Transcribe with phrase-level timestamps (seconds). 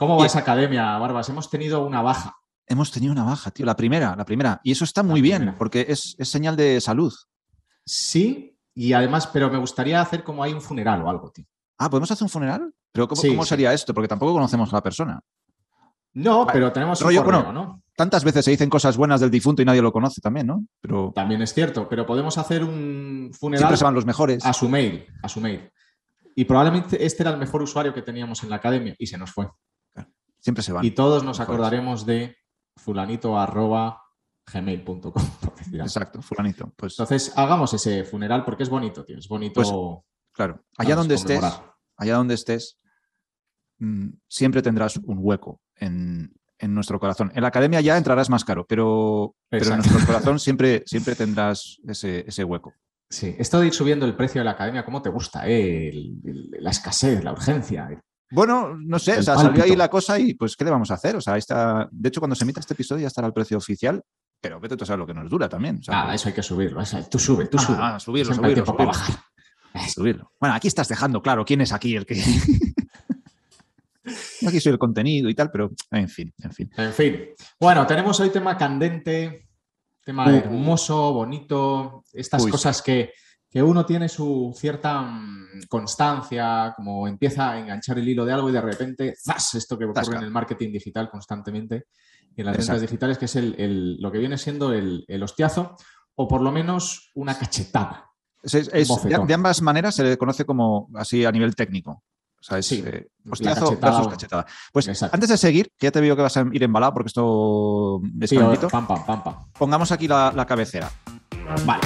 [0.00, 1.28] ¿Cómo va esa academia, Barbas?
[1.28, 2.38] Hemos tenido una baja.
[2.66, 4.58] Hemos tenido una baja, tío, la primera, la primera.
[4.64, 7.12] Y eso está muy bien, porque es, señal de salud.
[7.84, 11.44] Sí, y además, pero me gustaría hacer como hay un funeral o algo, tío.
[11.76, 12.72] Ah, ¿podemos hacer un funeral?
[12.90, 13.92] Pero ¿cómo, sería esto?
[13.92, 15.20] Porque tampoco conocemos a la persona.
[16.14, 17.82] No, pero tenemos un correo, ¿no?
[17.94, 20.64] Tantas veces se dicen cosas buenas del difunto y nadie lo conoce también, ¿no?
[20.80, 21.12] Pero...
[21.14, 23.64] También es cierto, pero podemos hacer un funeral.
[23.64, 24.46] Siempre se van los mejores.
[24.46, 25.70] A su mail, a su mail.
[26.34, 29.30] Y probablemente este era el mejor usuario que teníamos en la academia y se nos
[29.30, 29.46] fue.
[30.40, 30.84] Siempre se van.
[30.84, 32.36] Y todos nos acordaremos de
[32.76, 34.02] fulanito arroba
[34.52, 35.12] gmail.com.
[35.74, 36.72] Exacto, fulanito.
[36.76, 36.94] Pues...
[36.98, 39.18] Entonces, hagamos ese funeral porque es bonito, tío.
[39.18, 39.54] Es bonito.
[39.54, 39.70] Pues,
[40.32, 41.42] claro, allá donde estés,
[41.96, 42.78] allá donde estés,
[44.28, 47.32] siempre tendrás un hueco en, nuestro corazón.
[47.34, 52.44] En la academia ya entrarás más caro, pero, en nuestro corazón siempre, siempre tendrás ese,
[52.44, 52.74] hueco.
[53.08, 55.42] Sí, esto de ir subiendo el precio de la academia, ¿cómo te gusta?
[55.46, 55.90] Eh?
[56.60, 57.88] la escasez, la urgencia.
[58.30, 60.94] Bueno, no sé, o sea, salió ahí la cosa y pues, ¿qué le vamos a
[60.94, 61.16] hacer?
[61.16, 61.88] O sea, está.
[61.90, 64.02] De hecho, cuando se emita este episodio ya estará el precio oficial,
[64.40, 65.80] pero vete tú a saber lo que nos dura también.
[65.88, 66.82] ah, eso hay que subirlo.
[67.10, 67.78] Tú sube, tú sube.
[67.80, 68.64] Ah, subirlo, subirlo,
[69.94, 70.32] subirlo.
[70.38, 72.14] Bueno, aquí estás dejando claro quién es aquí el que.
[74.46, 76.70] aquí soy el contenido y tal, pero en fin, en fin.
[76.76, 77.20] En fin.
[77.58, 79.48] Bueno, tenemos hoy tema candente,
[80.04, 83.12] tema hermoso, bonito, estas cosas que
[83.50, 88.48] que uno tiene su cierta mm, constancia, como empieza a enganchar el hilo de algo
[88.48, 89.56] y de repente, ¡zas!
[89.56, 91.86] Esto que ocurre en el marketing digital constantemente
[92.36, 95.76] y en las ventas digitales, que es lo que viene siendo el, hostiazo
[96.14, 98.06] o por lo menos una cachetada.
[98.42, 102.04] de, ambas maneras se le conoce como así a nivel técnico.
[102.40, 104.46] O sea, es eh, hostiazo versus cachetada.
[104.72, 108.00] Pues antes de seguir, que ya te veo que vas a ir embalado porque esto
[108.20, 108.38] es sí,
[108.70, 110.90] pam, pam, pam, Pongamos aquí la, la cabecera.
[111.66, 111.82] Vale,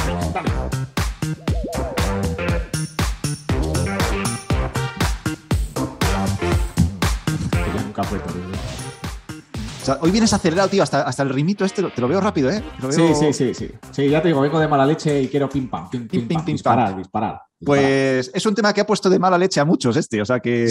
[10.01, 12.63] hoy vienes acelerado, tío, hasta, hasta el rimito este, te lo veo rápido, ¿eh?
[12.91, 13.71] Sí, sí, sí, sí.
[13.91, 16.45] Sí, ya te digo, vengo de mala leche y quiero pim pam, pim, pim, pim,
[16.45, 20.21] disparar, disparar, Pues es un tema que ha puesto de mala leche a muchos este,
[20.21, 20.67] o sea que,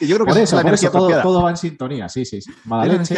[0.00, 2.40] yo creo que es la energía todo, todo, va en sintonía, sí, sí.
[2.64, 3.16] Mala leche,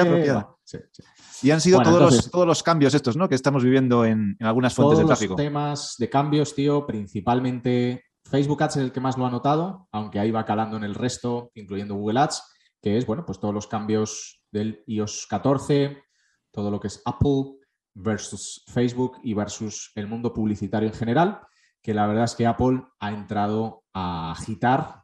[1.43, 3.29] Y han sido todos, los, todos los cambios estos, ¿no?
[3.29, 5.35] Que estamos viviendo en, algunas fuentes de tráfico.
[5.35, 9.89] Los temas de cambios, tío, principalmente Facebook Ads es el que más lo ha notado,
[9.93, 12.43] aunque ahí va calando en el resto, incluyendo Google Ads
[12.83, 16.03] que es, bueno, pues todos los cambios del iOS 14,
[16.51, 17.57] todo lo que es Apple
[17.95, 21.41] versus Facebook y versus el mundo publicitario en general,
[21.83, 25.03] que la verdad es que Apple ha entrado a agitar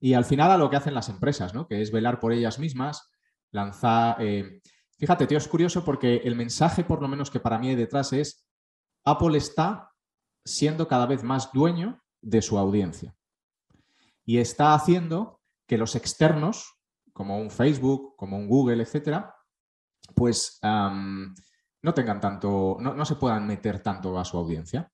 [0.00, 1.66] y al final a lo que hacen las empresas, ¿no?
[1.66, 3.10] Que es velar por ellas mismas,
[3.50, 4.16] lanzar...
[4.20, 4.60] Eh,
[4.96, 8.12] fíjate, tío, es curioso porque el mensaje, por lo menos que para mí hay detrás,
[8.12, 8.46] es
[9.04, 9.90] Apple está
[10.44, 13.14] siendo cada vez más dueño de su audiencia
[14.24, 16.77] y está haciendo que los externos
[17.18, 19.34] como un Facebook, como un Google, etcétera,
[20.14, 24.88] pues no tengan tanto, no, se puedan meter tanto a su audiencia.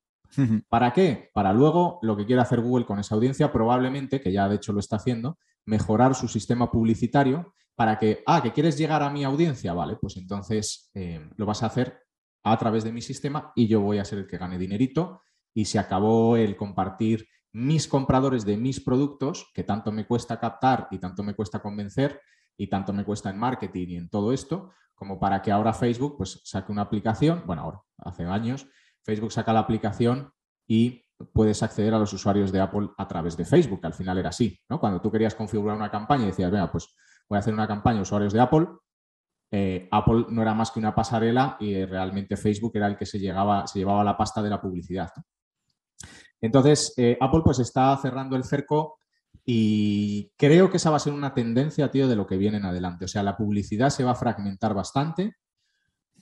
[0.71, 1.31] ¿Para qué?
[1.35, 4.73] Para luego lo que quiere hacer Google con esa audiencia, probablemente, que ya de hecho
[4.73, 9.23] lo está haciendo, mejorar su sistema publicitario para que, ah, que quieres llegar a mi
[9.23, 12.01] audiencia, vale, pues entonces eh, lo vas a hacer
[12.43, 15.21] a través de mi sistema y yo voy a ser el que gane dinerito
[15.53, 20.88] y se acabó el compartir mis compradores de mis productos, que tanto me cuesta captar
[20.91, 22.20] y tanto me cuesta convencer
[22.56, 26.16] y tanto me cuesta en marketing y en todo esto, como para que ahora Facebook
[26.16, 28.66] pues, saque una aplicación, bueno, ahora, hace años,
[29.04, 30.32] Facebook saca la aplicación
[30.66, 34.19] y puedes acceder a los usuarios de Apple a través de Facebook, que al final
[34.19, 34.81] era así, ¿no?
[34.81, 36.88] Cuando tú querías configurar una campaña y decías, venga, pues
[37.28, 38.66] voy a hacer una campaña de usuarios de Apple,
[39.53, 43.20] eh, Apple no era más que una pasarela y realmente Facebook era el que se,
[43.20, 45.10] llegaba, se llevaba la pasta de la publicidad.
[46.44, 48.99] Entonces, eh, Apple pues está cerrando el cerco
[49.47, 52.66] y creo que esa va a ser una tendencia, tío, de lo que viene en
[52.66, 53.06] adelante.
[53.06, 55.37] O sea, la publicidad se va a fragmentar bastante.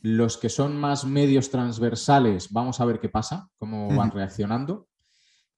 [0.00, 4.86] Los que son más medios transversales, vamos a ver qué pasa, cómo van reaccionando.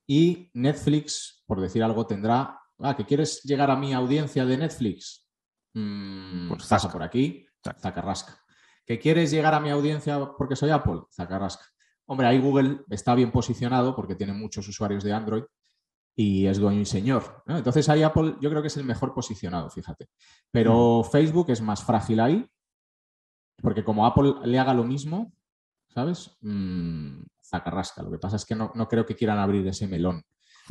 [0.07, 5.29] Y Netflix, por decir algo, tendrá, ah, que quieres llegar a mi audiencia de Netflix,
[5.75, 7.47] mm, pues pasa por aquí,
[7.83, 8.41] zacarrasca.
[8.87, 11.74] Que quieres llegar a mi audiencia porque soy Apple, zacarrasca.
[12.07, 15.45] Hombre, ahí Google está bien posicionado porque tiene muchos usuarios de Android
[16.17, 17.43] y es dueño y señor.
[17.47, 20.09] Entonces ahí Apple yo creo que es el mejor posicionado, fíjate.
[20.51, 21.11] Pero mm.
[21.11, 22.47] Facebook es más frágil ahí,
[23.63, 25.33] porque como Apple le haga lo mismo,
[25.89, 26.37] ¿sabes?
[26.43, 28.03] Mm, zacarrasca.
[28.03, 30.23] Lo que pasa es que no, no, creo que quieran abrir ese melón,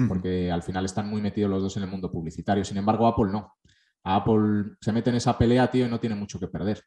[0.08, 2.64] porque al final están muy metidos los dos en el mundo publicitario.
[2.64, 3.56] Sin embargo, Apple no.
[4.04, 6.84] A Apple se mete en esa pelea, tío, y no tiene mucho que perder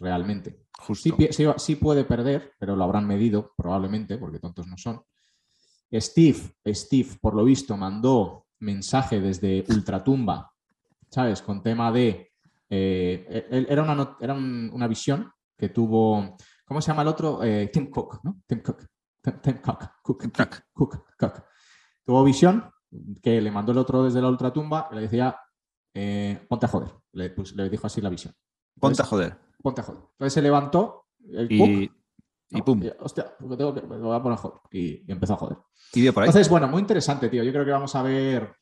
[0.00, 0.64] realmente.
[0.94, 1.12] Sí,
[1.58, 5.02] sí, puede perder, pero lo habrán medido probablemente, porque tontos no son.
[5.92, 10.52] Steve, Steve, por lo visto, mandó mensaje desde Ultratumba,
[11.10, 11.42] ¿sabes?
[11.42, 12.32] Con tema de
[12.68, 17.42] eh, e, era, una, era una visión que tuvo, ¿cómo se llama el otro?
[17.42, 18.40] Eh, Tim Cook, ¿no?
[18.46, 18.86] Tim Cook.
[19.42, 19.84] Tim, Cook.
[20.02, 20.32] Cook,
[20.72, 21.04] Cook.
[21.18, 21.44] Cook.
[22.04, 22.70] Tuvo visión
[23.22, 25.36] que le mandó el otro desde la ultratumba y le decía,
[25.92, 26.90] eh, ponte a joder.
[27.12, 28.34] Le, pues, le, dijo así la visión.
[28.80, 29.36] Ponte a joder.
[29.62, 30.02] Ponte a joder.
[30.12, 31.90] Entonces se levantó el y,
[32.50, 32.82] y pum.
[33.00, 34.60] hostia, tengo que, me voy a poner a joder.
[34.72, 35.58] Y, empezó a joder.
[35.92, 36.28] Y por ahí.
[36.28, 37.42] Entonces, bueno, muy interesante, tío.
[37.44, 38.54] Yo creo que vamos a ver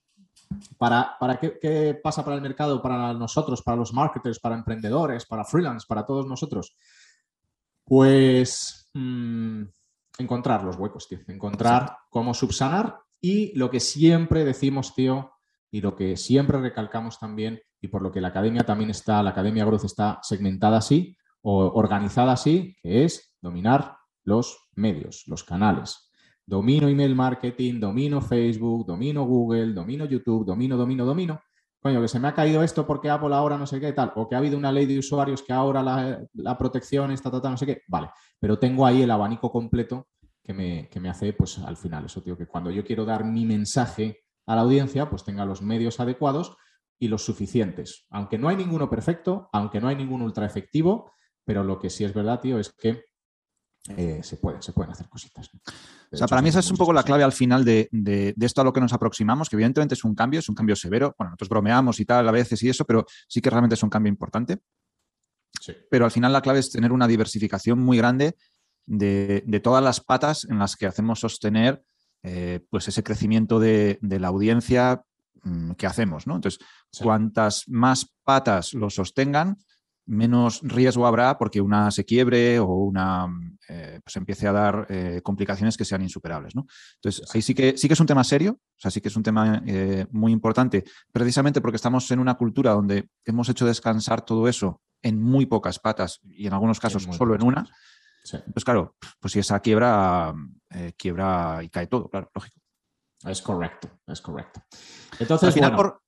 [0.77, 5.27] para, para qué, qué, pasa para el mercado, para nosotros, para los marketers, para emprendedores,
[5.27, 6.77] para freelance, para todos nosotros.
[7.85, 9.63] Pues mmm,
[10.19, 11.21] encontrar los huecos, tío.
[11.29, 15.33] Encontrar cómo subsanar y lo que siempre decimos, tío,
[15.71, 19.31] y lo que siempre recalcamos también, y por lo que la academia también está, la
[19.31, 26.11] Academia Growth está segmentada así o organizada así, que es dominar los medios, los canales.
[26.45, 31.41] Domino email marketing, domino Facebook, domino Google, domino YouTube, domino, domino, domino.
[31.81, 34.29] Coño, que se me ha caído esto porque Apple ahora no sé qué tal, o
[34.29, 37.67] que ha habido una ley de usuarios que ahora la, protección está tratando no sé
[37.67, 37.83] qué.
[37.87, 38.11] Vale,
[38.41, 40.09] pero tengo ahí el abanico completo
[40.43, 43.25] que me, que me hace, pues al final, eso, tío, que cuando yo quiero dar
[43.25, 46.57] mi mensaje a la audiencia, pues tenga los medios adecuados
[46.99, 48.07] y los suficientes.
[48.11, 51.13] Aunque no hay ninguno perfecto, aunque no hay ningún ultra efectivo,
[51.45, 53.05] pero lo que sí es verdad, tío, es que
[53.97, 55.51] eh, se, pueden, se pueden hacer cositas.
[56.11, 58.61] O sea, para mí esa es un poco la clave al final de, de, esto
[58.61, 61.15] a lo que nos aproximamos, que evidentemente es un cambio, es un cambio severo.
[61.17, 63.91] Bueno, nosotros bromeamos y tal a veces y eso, pero sí que realmente es un
[63.91, 64.59] cambio importante.
[65.61, 65.75] Sí.
[65.91, 68.37] Pero al final la clave es tener una diversificación muy grande
[68.87, 71.83] de, de todas las patas en las que hacemos sostener
[72.25, 75.03] eh, pues ese crecimiento de, la audiencia
[75.45, 76.35] mm, que hacemos, ¿no?
[76.35, 76.61] Entonces,
[77.01, 79.57] cuantas más patas lo sostengan,
[80.07, 83.27] menos riesgo habrá porque una se quiebre o una
[83.69, 86.55] eh, pues empiece a dar eh, complicaciones que sean insuperables.
[86.55, 86.67] ¿no?
[86.95, 89.17] Entonces, ahí sí que, sí que es un tema serio, o sea, sí que es
[89.17, 89.63] un tema
[90.11, 95.21] muy importante, precisamente porque estamos en una cultura donde hemos hecho descansar todo eso en
[95.21, 97.69] muy pocas patas y en algunos casos solo en una.
[98.53, 100.35] Pues claro, pues si esa quiebra,
[100.71, 102.61] eh, quiebra y cae todo, claro, lógico.
[103.25, 104.63] Es correcto, es correcto.
[105.19, 106.03] Entonces, Al final, por,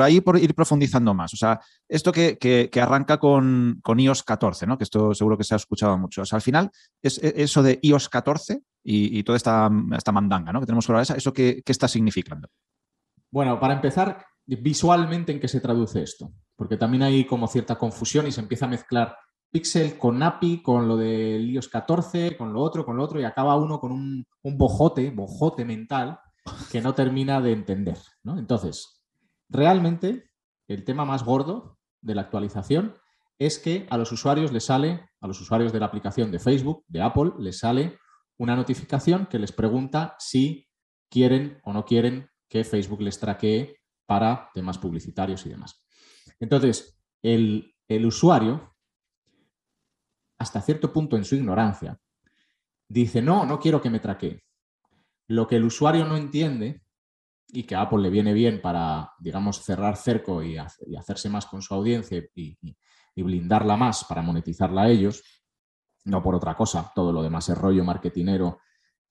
[0.00, 1.34] ahí por ir profundizando más.
[1.34, 4.78] O sea, esto que, arranca con, con, iOS 14, ¿no?
[4.78, 6.22] Que esto seguro que se ha escuchado mucho.
[6.30, 6.70] Al final,
[7.02, 10.60] es, e, eso de iOS 14 y, toda esta, esta, mandanga, ¿no?
[10.60, 12.48] Que tenemos ahora, ¿eso qué, qué está significando?
[13.30, 18.26] Bueno, para empezar, visualmente en qué se traduce esto, porque también hay como cierta confusión
[18.26, 19.16] y se empieza a mezclar
[19.52, 23.24] Pixel con API, con lo del iOS 14, con lo otro, con lo otro, y
[23.24, 26.18] acaba uno con un, bojote, bojote mental
[26.70, 27.98] que no termina de entender.
[28.24, 29.01] Entonces,
[29.52, 30.30] realmente
[30.68, 32.96] el tema más gordo de la actualización
[33.38, 36.84] es que a los usuarios les sale, a los usuarios de la aplicación de Facebook,
[36.88, 37.98] de Apple, les sale
[38.38, 40.68] una notificación que les pregunta si
[41.10, 43.76] quieren o no quieren que Facebook les traquee
[44.06, 45.84] para temas publicitarios y demás.
[46.38, 48.72] Entonces, el, el usuario
[50.42, 52.00] hasta cierto punto en su ignorancia,
[52.88, 54.42] dice, no, no quiero que me traquee.
[55.28, 56.81] Lo que el usuario no entiende
[57.52, 61.60] y que a Apple le viene bien para, digamos, cerrar cerco y, hacerse más con
[61.60, 62.56] su audiencia y,
[63.14, 65.22] blindarla más para monetizarla a ellos,
[66.06, 68.58] no por otra cosa, todo lo demás es rollo marketinero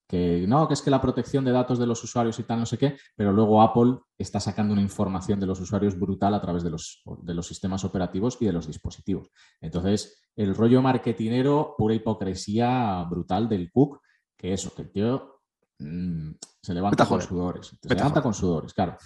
[0.08, 2.66] que no, que es que la protección de datos de los usuarios y tal, no
[2.66, 6.62] sé qué, pero luego Apple está sacando una información de los usuarios brutal a través
[6.62, 9.30] de los, de los sistemas operativos y de los dispositivos.
[9.60, 14.00] Entonces, el rollo marketinero, pura hipocresía brutal del Cook,
[14.36, 15.31] que eso, que el tío
[15.82, 17.76] mm, se levanta con sudores.
[17.80, 18.96] Se levanta con sudores, claro.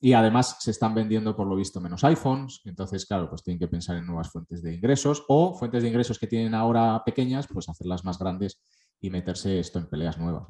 [0.00, 2.60] Y además se están vendiendo, por lo visto, menos iPhones.
[2.64, 6.18] Entonces, claro, pues tienen que pensar en nuevas fuentes de ingresos o fuentes de ingresos
[6.18, 8.60] que tienen ahora pequeñas, pues hacerlas más grandes
[9.00, 10.46] y meterse esto en peleas nuevas.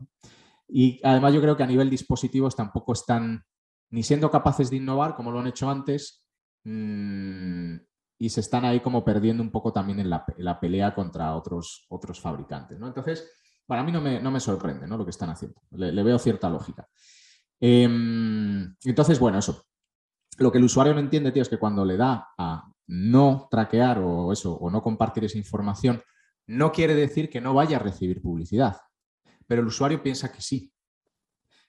[0.68, 3.44] Y además yo creo que a nivel dispositivos tampoco están
[3.90, 6.24] ni siendo capaces de innovar como lo han hecho antes
[6.64, 7.76] mm,
[8.18, 12.20] y se están ahí como perdiendo un poco también en la, pelea contra otros, otros
[12.20, 12.78] fabricantes.
[12.78, 12.88] ¿no?
[12.88, 13.30] Entonces,
[13.66, 14.96] para mí no me, sorprende ¿no?
[14.96, 15.60] lo que están haciendo.
[15.72, 16.86] Le, veo cierta lógica.
[17.60, 19.64] Em, entonces, bueno, eso.
[20.38, 23.98] Lo que el usuario no entiende, tío, es que cuando le da a no traquear
[23.98, 26.00] o eso, o no compartir esa información,
[26.46, 28.76] no quiere decir que no vaya a recibir publicidad,
[29.46, 30.72] pero el usuario piensa que sí.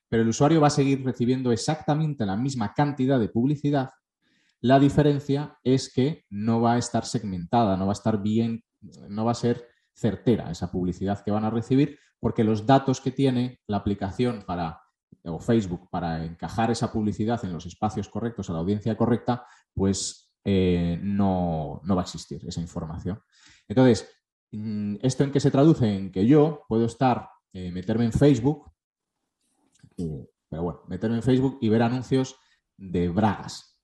[0.09, 3.89] Pero el usuario va a seguir recibiendo exactamente la misma cantidad de publicidad.
[4.61, 8.63] La diferencia es que no va a estar segmentada, no va a estar bien,
[9.09, 13.11] no va a ser certera esa publicidad que van a recibir, porque los datos que
[13.11, 14.81] tiene la aplicación para
[15.23, 20.31] o Facebook para encajar esa publicidad en los espacios correctos a la audiencia correcta, pues
[20.45, 23.19] eh, no, no va a existir esa información.
[23.67, 24.07] Entonces,
[24.51, 25.93] Mm, ¿Esto en qué se traduce?
[25.93, 28.71] En que yo puedo estar, eh, meterme en Facebook,
[29.97, 32.37] eh, pero bueno, meterme en Facebook y ver anuncios
[32.77, 33.77] de bragas.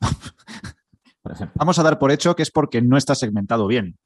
[1.54, 3.98] Vamos a dar por hecho que es porque no está segmentado bien.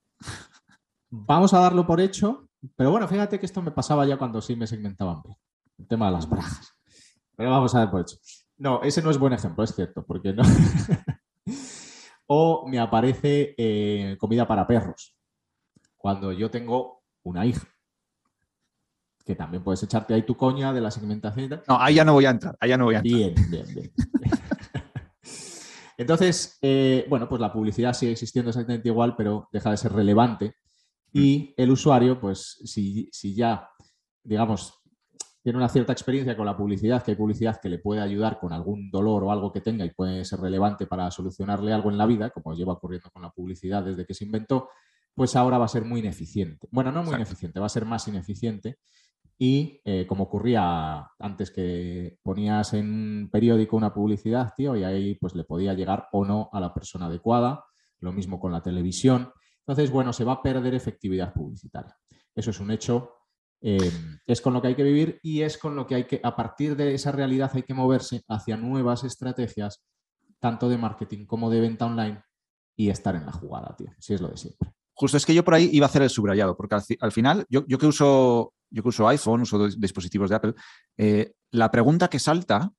[1.11, 4.57] Vamos a darlo por hecho, pero bueno, fíjate que esto me pasaba ya cuando sí
[4.57, 5.37] me segmentaban bien.
[5.79, 6.75] El tema de las brajas.
[7.37, 8.17] Pero vamos a dar por hecho.
[8.57, 10.43] No, ese no es buen ejemplo, es cierto, porque no.
[12.27, 15.17] o me aparece eh, comida para perros.
[15.97, 17.67] Cuando yo tengo una hija.
[19.25, 21.63] Que también puedes echarte ahí tu coña de la segmentación y tal.
[21.69, 22.57] No, ahí ya no voy a entrar.
[22.61, 23.19] Ahí ya no voy a entrar.
[23.19, 23.93] Bien, bien, bien.
[25.99, 30.55] Entonces, eh, bueno, pues la publicidad sigue existiendo exactamente igual, pero deja de ser relevante.
[31.13, 33.71] Y el usuario, pues si, si ya,
[34.23, 34.75] digamos,
[35.43, 38.53] tiene una cierta experiencia con la publicidad, que hay publicidad que le puede ayudar con
[38.53, 42.07] algún dolor o algo que tenga y puede ser relevante para solucionarle algo en la
[42.07, 44.69] vida, como lleva ocurriendo con la publicidad desde que se inventó,
[45.15, 46.69] pues ahora va a ser muy ineficiente.
[46.71, 48.79] Bueno, no muy ineficiente, va a ser más ineficiente.
[49.39, 55.35] Y eh, como ocurría antes que ponías en periódico una publicidad, tío, y ahí pues
[55.35, 57.65] le podía llegar o no a la persona adecuada.
[58.01, 59.33] Lo mismo con la televisión.
[59.69, 61.95] Entonces, bueno, se va a perder efectividad publicitaria.
[62.35, 63.19] Eso es un hecho
[63.61, 66.21] Em, es con lo que hay que vivir y es con lo que hay que,
[66.23, 69.83] a partir de esa realidad hay que moverse hacia nuevas estrategias,
[70.39, 72.23] tanto de marketing como de venta online
[72.77, 73.91] y estar en la jugada, tío.
[73.99, 74.73] Si es lo de siempre.
[74.95, 77.65] Justo es que yo por ahí iba a hacer el subrayado, porque al, final, yo,
[77.67, 80.55] que uso, yo que uso iPhone, uso dispositivos de Apple,
[80.97, 82.73] eh, la pregunta que salta,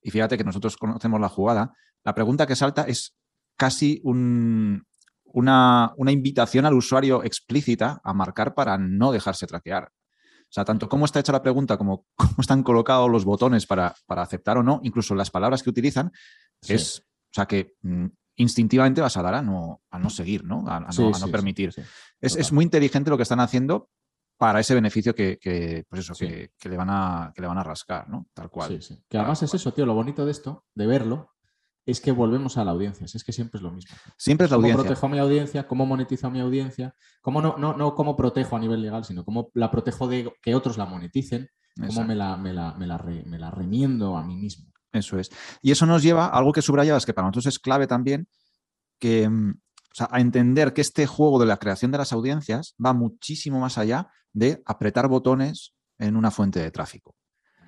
[0.00, 1.72] y fíjate que nosotros conocemos la jugada,
[2.04, 3.16] la pregunta que salta es
[3.56, 4.00] casi
[5.36, 9.84] una, una, invitación al usuario explícita a marcar para no dejarse traquear.
[9.84, 13.94] O sea, tanto cómo está hecha la pregunta como cómo están colocados los botones para,
[14.08, 16.10] aceptar o no, incluso las palabras que utilizan,
[16.66, 20.64] es, o sea, que mm, instintivamente vas a dar a no, a no seguir, ¿no?
[20.66, 21.74] A, no, permitir.
[22.18, 23.90] Es, muy inteligente lo que están haciendo
[24.38, 28.08] para ese beneficio que, pues eso, que, le van a, que le van a rascar,
[28.08, 28.26] ¿no?
[28.32, 28.80] Tal cual.
[29.06, 31.35] Que además es eso, tío, lo bonito de esto, de verlo,
[31.86, 33.06] es que volvemos a la audiencia.
[33.06, 33.96] Es que siempre es lo mismo.
[34.18, 34.76] Siempre es la audiencia.
[34.76, 35.68] ¿Cómo protejo a mi audiencia?
[35.68, 36.94] ¿Cómo monetizo a mi audiencia?
[37.22, 40.54] ¿Cómo no, no, no cómo protejo a nivel legal, sino cómo la protejo de que
[40.56, 41.48] otros la moneticen?
[41.86, 44.72] ¿Cómo me la, me, la, me, la remiendo a mí mismo?
[44.92, 45.30] Eso es.
[45.62, 48.26] Y eso nos lleva a algo que subrayabas, que para nosotros es clave también,
[48.98, 52.74] que, mm, o sea, a entender que este juego de la creación de las audiencias
[52.84, 57.14] va muchísimo más allá de apretar botones en una fuente de tráfico.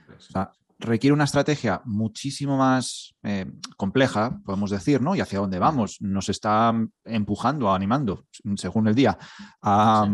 [0.09, 5.15] O sea, requiere una estrategia muchísimo más eh, compleja, podemos decir, ¿no?
[5.15, 5.99] Y hacia dónde vamos.
[6.01, 6.73] Nos está
[7.05, 9.19] empujando, animando, según el día,
[9.63, 10.09] a,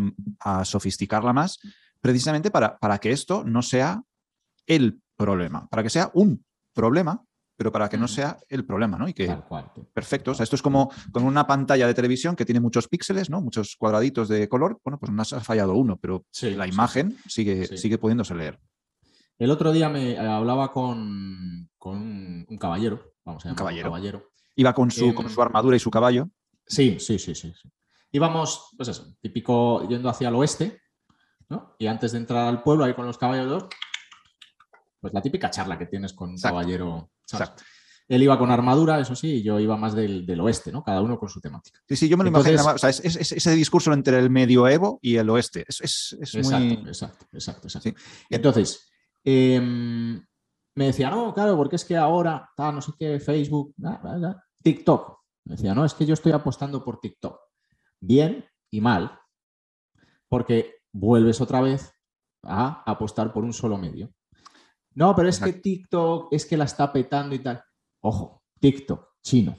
[0.65, 1.59] sofisticarla más,
[2.01, 4.03] precisamente para, para, que esto no sea
[4.67, 7.23] el problema, para que sea un problema,
[7.57, 9.09] pero para que no sea el problema, ¿no?
[9.09, 9.37] Y que,
[9.93, 13.31] perfecto, o sea, esto es como con una pantalla de televisión que tiene muchos píxeles,
[13.31, 13.41] ¿no?
[13.41, 17.99] Muchos cuadraditos de color, bueno, pues nos ha fallado uno, pero la imagen sigue, sigue
[17.99, 18.59] pudiéndose leer.
[19.39, 23.89] El otro día me eh, hablaba con, un caballero, vamos a llamar caballero.
[23.89, 24.31] caballero.
[24.57, 26.29] Iba con su, con su armadura y su caballo.
[26.67, 27.53] Sí, sí, sí, sí,
[28.13, 30.81] Íbamos, pues eso, típico yendo hacia el oeste,
[31.49, 31.75] ¿no?
[31.79, 33.65] Y antes de entrar al pueblo, ahí con los caballeros,
[35.01, 37.11] pues la típica charla que tienes con un caballero.
[37.23, 37.65] Exacto.
[38.07, 40.85] Él iba con armadura, eso sí, y yo iba más del, oeste, ¿no?
[40.85, 41.81] Cada uno con su temática.
[41.89, 42.65] Sí, sí, yo me lo imagino.
[42.65, 45.65] O sea, es, ese discurso entre el medioevo y el oeste.
[45.67, 46.73] Es, exacto, muy...
[46.87, 48.01] exacto, exacto, exacto.
[48.31, 48.94] Entonces,
[49.25, 50.23] Em,
[50.77, 53.75] me decía, no, claro, porque es que ahora, no sé qué, Facebook,
[54.63, 55.19] TikTok.
[55.47, 57.39] Me decía, no, es que yo estoy apostando por TikTok.
[58.01, 59.19] Bien y mal,
[60.29, 61.93] porque vuelves otra vez
[62.43, 64.13] a apostar por un solo medio.
[64.95, 67.63] No, pero es que TikTok es que la está petando y tal.
[68.01, 69.57] Ojo, TikTok, chino.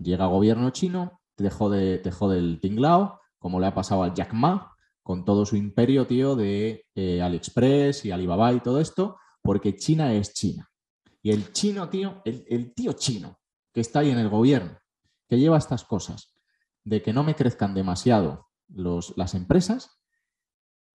[0.00, 4.32] Llega gobierno chino, te dejó, de, dejó del tinglao, como le ha pasado al Jack
[4.32, 4.74] Ma,
[5.08, 10.12] con todo su imperio, tío, de eh, AliExpress y Alibaba y todo esto, porque China
[10.12, 10.70] es China.
[11.22, 13.40] Y el chino, tío, el, tío chino
[13.72, 14.78] que está ahí en el gobierno,
[15.26, 16.34] que lleva estas cosas,
[16.84, 19.98] de que no me crezcan demasiado los, las empresas,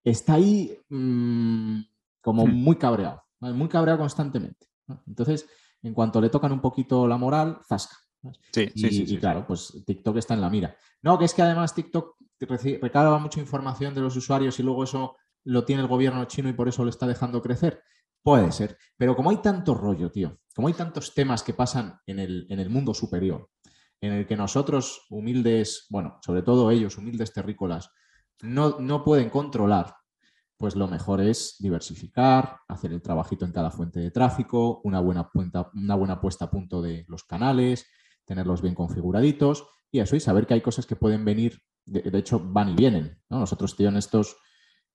[0.04, 1.80] está ahí mm,
[2.20, 2.54] como hmm.
[2.54, 4.68] muy cabreado, muy cabreado constantemente.
[5.08, 5.48] Entonces,
[5.82, 7.96] en cuanto le tocan un poquito la moral, zasca.
[8.52, 10.76] Sí, sí, sí, y claro, pues TikTok está en la mira.
[11.02, 15.16] No, que es que además TikTok recarga mucha información de los usuarios y luego eso
[15.44, 17.82] lo tiene el gobierno chino y por eso lo está dejando crecer.
[18.22, 18.78] Puede ser.
[18.96, 22.58] Pero como hay tanto rollo, tío, como hay tantos temas que pasan en el, en
[22.58, 23.50] el mundo superior,
[24.00, 27.90] en el que nosotros, humildes, bueno, sobre todo ellos, humildes terrícolas,
[28.42, 29.94] no, no pueden controlar,
[30.56, 35.30] pues lo mejor es diversificar, hacer el trabajito en cada fuente de tráfico, una buena,
[35.74, 37.86] una buena puesta a punto de los canales,
[38.24, 42.40] tenerlos bien configuraditos y eso, y saber que hay cosas que pueden venir de, hecho
[42.40, 43.18] van y vienen.
[43.28, 44.36] Nosotros, tío, en estos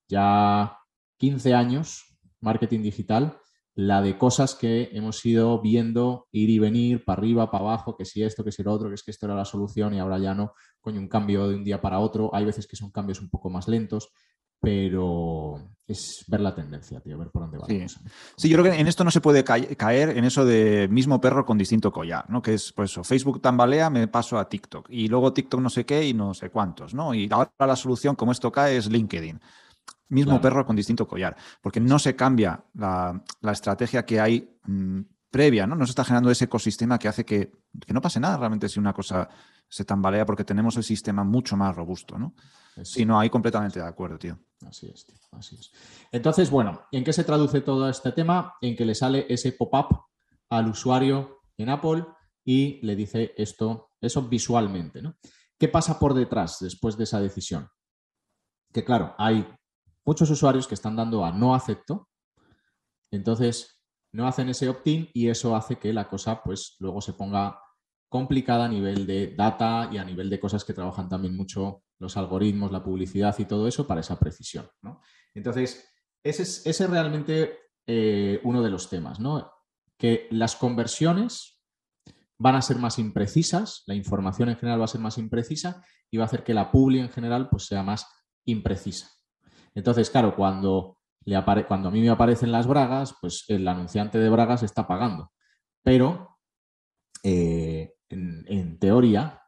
[0.08, 0.77] ya
[1.17, 3.38] 15 años, marketing digital,
[3.75, 8.05] la de cosas que hemos ido viendo ir y venir para arriba, para abajo, que
[8.05, 10.17] si esto, que si lo otro, que es que esto era la solución y ahora
[10.17, 12.34] ya no, coño, un cambio de un día para otro.
[12.34, 14.12] Hay veces que son cambios un poco más lentos,
[14.61, 17.65] pero es ver la tendencia, tío, ver por dónde va.
[17.65, 18.49] Sí.
[18.49, 21.57] yo creo que en esto no se puede caer en eso de mismo perro con
[21.57, 22.41] distinto collar, ¿no?
[22.41, 25.85] Que es, pues eso, Facebook tambalea, me paso a TikTok y luego TikTok no sé
[25.85, 27.13] qué y no sé cuántos, ¿no?
[27.13, 29.39] Y ahora la solución, como esto cae, es LinkedIn
[30.09, 35.67] mismo perro con distinto collar, porque no se cambia la, estrategia que hay mm, previa,
[35.67, 35.75] ¿no?
[35.75, 37.51] No se está generando ese ecosistema que hace que,
[37.87, 39.29] no pase nada realmente si una cosa
[39.67, 42.33] se tambalea, porque tenemos el sistema mucho más robusto, ¿no?
[42.83, 44.38] Sí, no, ahí completamente de acuerdo, tío.
[44.67, 45.71] Así es, tío, así es.
[46.12, 48.55] Entonces, bueno, ¿en qué se traduce todo este tema?
[48.62, 50.05] En que le sale ese pop-up
[50.50, 52.05] al usuario en Apple
[52.43, 55.15] y le dice esto, eso visualmente, ¿no?
[55.57, 57.67] ¿Qué pasa por detrás después de esa decisión?
[58.74, 59.48] Que claro, hay
[60.05, 62.09] muchos usuarios que están dando a no acepto,
[63.12, 63.81] entonces
[64.12, 67.59] no hacen ese opt-in y eso hace que la cosa pues luego se ponga
[68.09, 72.17] complicada a nivel de data y a nivel de cosas que trabajan también mucho los
[72.17, 74.67] algoritmos, la publicidad y todo eso para esa precisión.
[75.33, 75.87] Entonces,
[76.23, 79.51] ese es, realmente eh, uno de los temas, ¿no?
[79.99, 81.61] que las conversiones
[82.39, 86.17] van a ser más imprecisas, la información en general va a ser más imprecisa y
[86.17, 88.07] va a hacer que la publi en general pues, sea más
[88.45, 89.11] imprecisa.
[89.75, 94.29] Entonces, claro, cuando, le cuando a mí me aparecen las bragas, pues el anunciante de
[94.29, 95.31] bragas está pagando.
[95.83, 96.37] Pero,
[97.23, 97.68] eh,
[98.09, 99.41] en, teoría,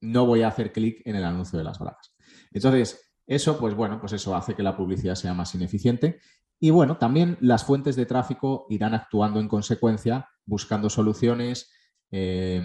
[0.00, 2.14] no voy a hacer clic en el anuncio de las bragas.
[2.52, 6.20] Entonces, eso, pues bueno, pues eso hace que la publicidad sea más ineficiente.
[6.60, 11.70] Y bueno, también las fuentes de tráfico irán actuando en consecuencia, buscando soluciones,
[12.10, 12.62] eh,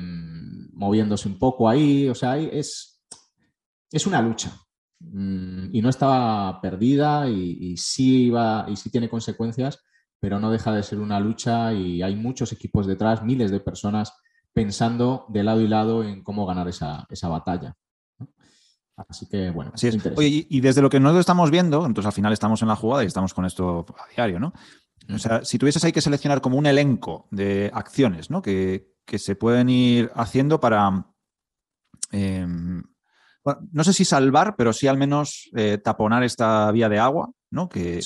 [0.73, 2.07] moviéndose un poco ahí.
[2.07, 3.03] O sea, es,
[3.91, 4.53] es una lucha.
[5.03, 9.79] Mm, y no estaba perdida y, sí iba, y sí tiene consecuencias,
[10.19, 14.13] pero no deja de ser una lucha y hay muchos equipos detrás, miles de personas
[14.53, 17.75] pensando de lado y lado en cómo ganar esa, batalla.
[18.95, 19.71] Así que, bueno.
[19.73, 19.97] Así es.
[20.17, 23.07] y desde lo que nosotros estamos viendo, entonces al final estamos en la jugada y
[23.07, 24.53] estamos con esto a diario, ¿no?
[25.09, 28.41] O sea, si tuvieses ahí que seleccionar como un elenco de acciones, ¿no?
[28.41, 31.05] Que, se pueden ir haciendo para
[32.11, 32.81] em,
[33.71, 37.67] no sé si salvar, pero sí al menos eh, taponar esta vía de agua, ¿no?
[37.67, 37.99] Que,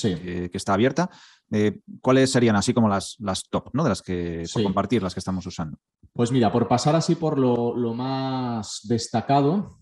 [0.54, 1.10] está abierta.
[1.52, 3.84] Eh, ¿Cuáles serían así como las, las top, ¿no?
[3.84, 5.78] De las que, por compartir, las que estamos usando?
[6.16, 9.82] Pues mira, por pasar así por lo, más destacado,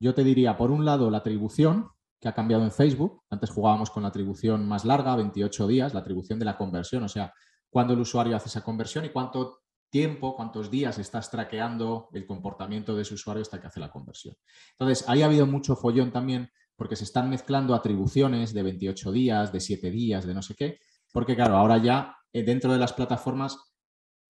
[0.00, 3.22] yo te diría, por un lado, la atribución, que ha cambiado en Facebook.
[3.30, 7.08] Antes jugábamos con la atribución más larga, 28 días, la atribución de la conversión, o
[7.08, 7.32] sea,
[7.70, 12.96] cuando el usuario hace esa conversión y cuánto tiempo, cuántos días estás traqueando el comportamiento
[12.96, 14.34] de ese usuario hasta que hace la conversión.
[14.72, 19.52] Entonces, ahí ha habido mucho follón también porque se están mezclando atribuciones de 28 días,
[19.52, 20.80] de 7 días, de no sé qué,
[21.12, 23.71] porque claro, ahora ya eh, dentro de las plataformas,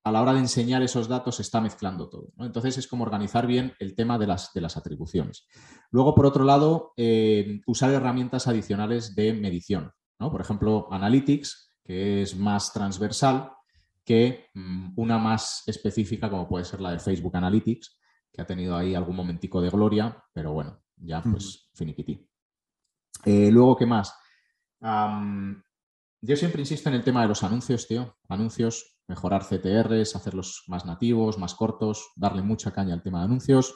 [0.05, 2.33] a la hora de enseñar esos datos, se está mezclando todo.
[2.39, 5.47] Entonces, es como organizar bien el tema de las, de las atribuciones.
[5.91, 9.93] Luego, por otro lado, eh, usar herramientas adicionales de medición.
[10.31, 13.53] Por ejemplo, Analytics, que es más transversal,
[14.05, 17.99] que mm, una más específica como puede ser la de Facebook Analytics,
[18.33, 22.27] que ha tenido ahí algún momentico de gloria, pero bueno, ya pues finiquití.
[23.25, 24.15] Eh, luego, ¿qué más?
[26.21, 28.17] yo siempre insisto en el tema de los anuncios, tío.
[28.29, 33.75] Anuncios, mejorar CTRs, hacerlos más nativos, más cortos, darle mucha caña al tema de anuncios.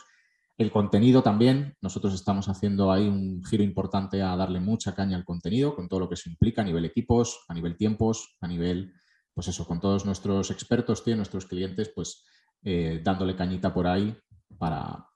[0.59, 5.25] El contenido también, nosotros estamos haciendo ahí un giro importante a darle mucha caña al
[5.25, 8.95] contenido, con todo lo que eso implica a nivel equipos, a nivel tiempos, a nivel
[9.35, 12.25] pues eso, con todos nuestros expertos, tío, nuestros clientes, pues
[12.63, 14.17] eh, dándole cañita por ahí
[14.57, 15.07] para,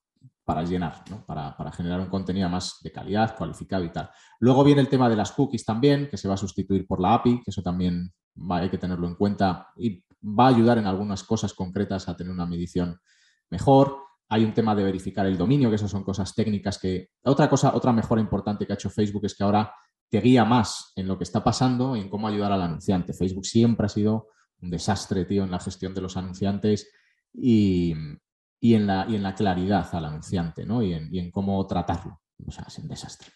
[0.51, 1.25] para llenar, ¿no?
[1.25, 4.11] para, generar un contenido más de calidad, cualificado y tal.
[4.41, 7.15] Luego viene el tema de las cookies también, que se va a sustituir por la
[7.15, 8.13] API, que eso también
[8.51, 12.33] hay que tenerlo en cuenta y va a ayudar en algunas cosas concretas a tener
[12.33, 12.99] una medición
[13.49, 13.99] mejor.
[14.29, 17.11] Hay un tema de verificar el dominio, que esas son cosas técnicas que...
[17.23, 19.73] Otra cosa, otra mejora importante que ha hecho Facebook es que ahora
[20.09, 23.13] te guía más en lo que está pasando y en cómo ayudar al anunciante.
[23.13, 24.27] Facebook siempre ha sido
[24.61, 26.91] un desastre, tío, en la gestión de los anunciantes
[27.33, 27.95] y,
[28.61, 30.83] en, la, y en, la, claridad al anunciante, ¿no?
[30.83, 32.21] Y en, cómo tratarlo.
[32.47, 33.29] O sea, es un desastre.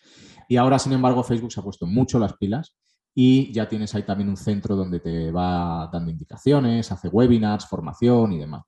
[0.48, 2.76] Y ahora, sin embargo, Facebook se ha puesto mucho las pilas
[3.14, 8.32] y ya tienes ahí también un centro donde te va dando indicaciones, hace webinars, formación
[8.32, 8.64] y demás.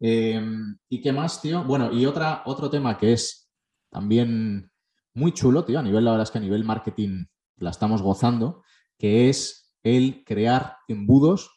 [0.00, 1.64] Em, ¿Y qué más, tío?
[1.64, 3.50] Bueno, y otra, otro tema que es
[3.90, 4.70] también
[5.14, 7.24] muy chulo, tío, a nivel, la verdad es que a nivel marketing
[7.56, 8.62] la estamos gozando,
[8.98, 11.50] que es el crear embudos.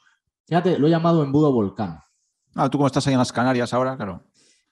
[0.48, 2.00] Fíjate, lo he llamado embudo volcán.
[2.56, 4.24] Ah, tú como estás ahí en las Canarias ahora, claro.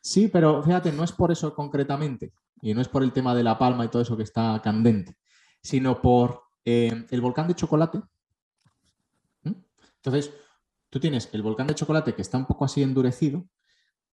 [0.01, 3.43] Sí, pero fíjate, no es por eso concretamente, y no es por el tema de
[3.43, 5.17] la palma y todo eso que está candente,
[5.61, 8.01] sino por eh, el volcán de chocolate,
[9.43, 10.31] Entonces,
[10.89, 13.45] tú tienes el volcán de chocolate que está un poco así endurecido,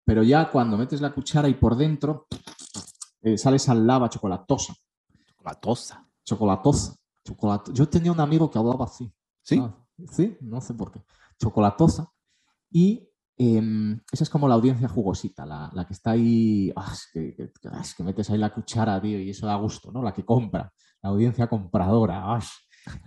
[0.03, 2.27] pero ya cuando metes la cuchara y por dentro
[3.21, 4.73] eh, sale esa lava chocolatosa.
[5.25, 6.07] Chocolatosa.
[6.23, 7.73] Chocolatosa.
[7.73, 9.11] Yo tenía un amigo que hablaba así.
[9.41, 9.59] ¿Sí?
[9.61, 9.75] Ah,
[10.11, 11.03] sí, no sé por qué.
[11.39, 12.11] Chocolatosa.
[12.71, 18.03] Y em, esa es como la audiencia jugosita, la, que está ahí, ah, ah, que,
[18.03, 20.01] metes ahí la cuchara, tío, y eso da gusto, ¿no?
[20.01, 20.71] La que compra,
[21.01, 22.39] la audiencia compradora.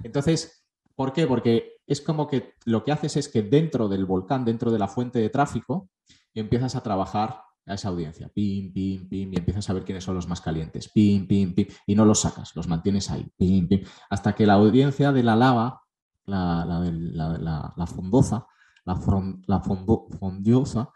[0.03, 0.65] Entonces,
[0.95, 1.27] ¿por qué?
[1.27, 4.89] Porque es como que lo que haces es que dentro del volcán, dentro de la
[4.89, 5.89] fuente de tráfico,
[6.35, 10.15] empiezas a trabajar a esa audiencia, pim, pim, pim, y empiezas a ver quiénes son
[10.15, 13.85] los más calientes, pim, pim, pim, y no los sacas, los mantienes ahí, pim, pim,
[14.09, 15.83] hasta que la audiencia de la lava,
[16.27, 18.47] la, la, la, fondosa,
[18.85, 18.99] la,
[19.47, 20.91] la fondiosa,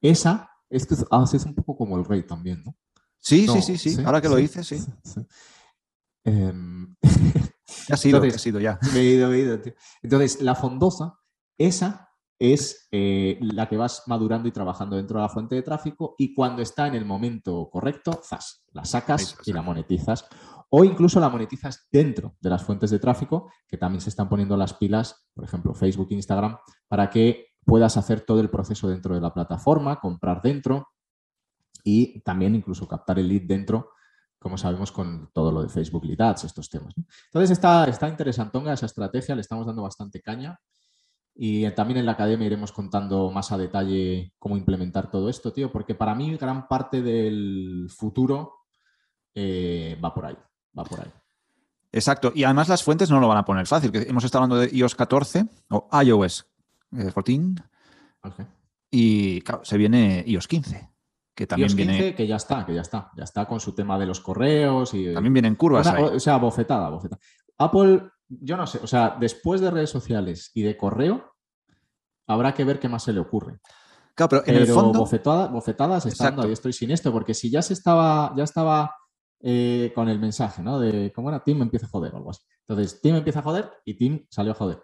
[0.00, 2.76] esa es que es un poco como el rey también, ¿no?
[3.18, 4.80] Sí, sí, sí, sí, ahora que lo dices, sí.
[6.24, 6.94] Em,
[7.90, 8.78] ha sido, ha sido ya.
[8.92, 9.60] Me he ido, he ido,
[10.02, 11.18] Entonces, la fondosa,
[11.56, 16.14] esa es eh, la que vas madurando y trabajando dentro de la fuente de tráfico
[16.18, 18.64] y cuando está en el momento correcto, ¡zas!
[18.72, 20.26] la sacas y la monetizas.
[20.70, 24.56] O incluso la monetizas dentro de las fuentes de tráfico, que también se están poniendo
[24.56, 29.20] las pilas, por ejemplo, Facebook, Instagram, para que puedas hacer todo el proceso dentro de
[29.20, 30.88] la plataforma, comprar dentro
[31.84, 33.90] y también incluso captar el lead dentro,
[34.38, 36.94] como sabemos con todo lo de Facebook Lead estos temas.
[37.26, 40.58] Entonces está, está interesantonga esa estrategia, le estamos dando bastante caña.
[41.40, 45.70] Y también en la academia iremos contando más a detalle cómo implementar todo esto, tío,
[45.70, 48.54] porque para mí gran parte del futuro
[49.34, 50.36] eh, va por ahí,
[50.76, 51.12] va por ahí.
[51.92, 54.60] Exacto, y además las fuentes no lo van a poner fácil, que hemos estado hablando
[54.62, 56.46] de iOS 14 o iOS
[56.90, 58.46] 14 eh,
[58.90, 60.90] y claro, se viene iOS 15,
[61.34, 62.14] que también iOS 15, viene...
[62.14, 65.12] que ya está, que ya está, ya está con su tema de los correos y...
[65.14, 67.20] También vienen curvas O sea, bofetada, bofetada.
[67.56, 71.34] Apple yo no sé, o sea, después de redes sociales y de correo,
[72.26, 73.60] habrá que ver qué más se le ocurre.
[74.14, 74.98] Claro, pero en el fondo.
[74.98, 78.94] bofetadas estando ahí estoy sin esto, porque si ya se estaba, ya estaba
[79.40, 80.78] eh, con el mensaje, ¿no?
[80.80, 82.42] De cómo era Tim empieza a joder o algo así.
[82.66, 84.82] Entonces, Tim empieza a joder y Tim salió a joder.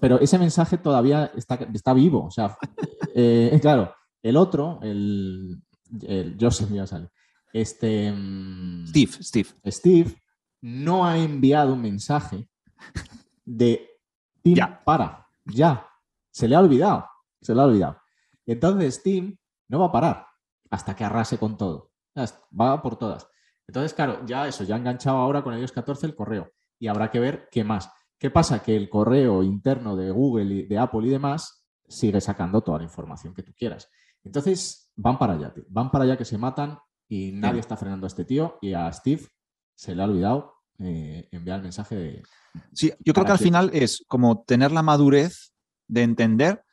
[0.00, 2.26] Pero ese mensaje todavía está, está vivo.
[2.26, 2.56] O sea,
[3.14, 5.62] eh, claro, el otro, el,
[6.02, 7.08] el Joseph ya sale.
[7.52, 8.10] Este.
[8.12, 9.48] Mm, Steve, Steve.
[9.66, 10.22] Steve
[10.62, 12.48] no ha enviado un mensaje
[13.44, 13.88] de
[14.42, 15.88] Tim, para, ya.
[16.30, 17.06] Se le ha olvidado,
[17.40, 18.00] se le ha olvidado.
[18.46, 19.36] Entonces Tim
[19.68, 20.26] no va a parar
[20.70, 21.90] hasta que arrase con todo.
[22.58, 23.26] Va por todas.
[23.66, 27.10] Entonces, claro, ya eso, ya ha enganchado ahora con iOS 14 el correo y habrá
[27.10, 27.90] que ver qué más.
[28.18, 28.62] ¿Qué pasa?
[28.62, 32.84] Que el correo interno de Google, y de Apple y demás sigue sacando toda la
[32.84, 33.88] información que tú quieras.
[34.24, 38.08] Entonces, van para allá, van para allá que se matan y nadie está frenando a
[38.08, 39.26] este tío y a Steve
[39.74, 42.22] se le ha olvidado eh, enviar el mensaje de,
[42.72, 45.52] Sí, yo creo que al final es como tener la madurez
[45.88, 46.64] de entender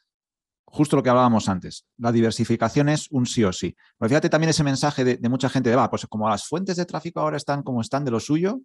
[0.72, 1.86] justo lo que hablábamos antes.
[1.98, 3.76] La diversificación es un sí o sí.
[3.98, 6.86] Pero fíjate también ese mensaje de, mucha gente de, va, pues como las fuentes de
[6.86, 8.62] tráfico ahora están como están de lo suyo,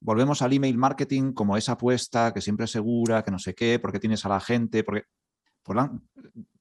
[0.00, 3.78] volvemos al email marketing como esa apuesta que siempre es segura, que no sé qué,
[3.78, 5.04] porque tienes a la gente, porque...
[5.62, 5.78] Pues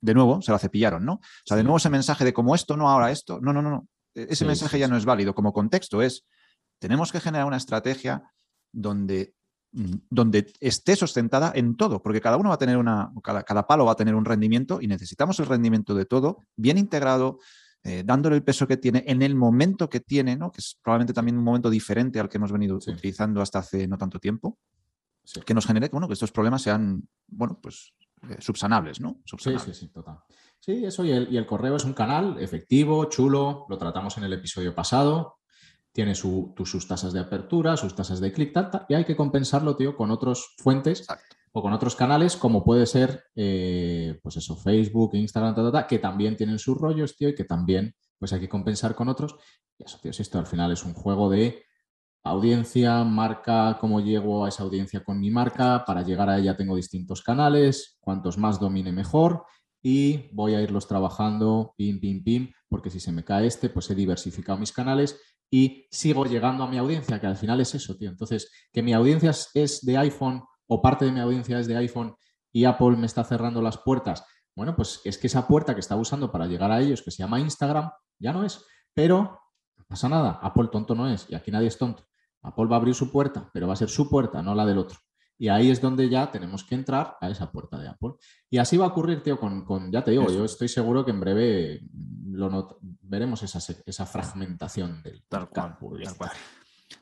[0.01, 1.13] de nuevo, se la cepillaron, ¿no?
[1.13, 3.39] O sea, de nuevo ese mensaje de como esto, no ahora esto.
[3.39, 3.87] No, no, no, no.
[4.13, 5.33] E-, ese mensaje ya no es válido.
[5.33, 6.25] Como contexto es,
[6.79, 8.23] tenemos que generar una estrategia
[8.73, 9.33] donde
[9.71, 13.85] donde esté sustentada en todo, porque cada uno va a tener una, cada, cada, palo
[13.85, 17.39] va a tener un rendimiento y necesitamos el rendimiento de todo bien integrado,
[17.83, 20.51] eh, dándole el peso que tiene en el momento que tiene, ¿no?
[20.51, 23.97] que es probablemente también un momento diferente al que hemos venido utilizando hasta hace no
[23.97, 24.57] tanto tiempo,
[25.45, 27.93] que nos genere bueno, que estos problemas sean bueno, pues,
[28.29, 29.21] eh, subsanables, ¿no?
[29.25, 30.19] Sí, sí, sí, total.
[30.59, 34.23] Sí, eso y el, y el correo es un canal efectivo, chulo, lo tratamos en
[34.23, 35.36] el episodio pasado,
[35.97, 38.53] tiene sus tasas de apertura, sus tasas de clic,
[38.87, 41.07] y hay que compensarlo, tío, con otras fuentes
[41.51, 46.59] o con otros canales, como puede ser, eh, pues eso, Facebook, Instagram, que también tienen
[46.59, 49.37] sus rollos, tío, y que también, pues hay que compensar con otros.
[49.75, 51.63] Y eso, tío, esto al final es un juego de
[52.23, 56.75] audiencia, marca, cómo llego a esa audiencia con mi marca, para llegar a ella tengo
[56.75, 59.45] distintos canales, cuantos más domine mejor,
[59.81, 63.89] y voy a irlos trabajando, pim, pim, pim, porque si se me cae este, pues
[63.89, 67.95] he diversificado mis canales y sigo llegando a mi audiencia, que al final es eso,
[67.95, 68.09] tío.
[68.09, 72.15] Entonces, que mi audiencia es de iPhone o parte de mi audiencia es de iPhone
[72.51, 74.25] y Apple me está cerrando las puertas.
[74.55, 77.23] Bueno, pues es que esa puerta que estaba usando para llegar a ellos, que se
[77.23, 78.65] llama Instagram, ya no es.
[78.93, 79.39] Pero
[79.75, 82.07] no pasa nada, Apple tonto no es y aquí nadie es tonto.
[82.41, 84.79] Apple va a abrir su puerta, pero va a ser su puerta, no la del
[84.79, 84.97] otro.
[85.37, 88.13] Y ahí es donde ya tenemos que entrar a esa puerta de Apple.
[88.49, 91.11] Y así va a ocurrir, tío, con, con ya te digo, yo estoy seguro que
[91.11, 91.81] en breve
[92.31, 96.27] lo veremos esa, esa fragmentación del tal cual, O